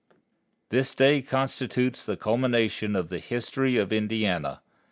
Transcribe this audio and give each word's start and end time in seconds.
This 0.69 0.95
day 0.95 1.21
constitutes 1.21 2.03
the 2.03 2.17
culmination 2.17 2.95
of 2.95 3.09
the 3.09 3.19
history 3.19 3.77
of 3.77 3.93
Indiana. 3.93 4.63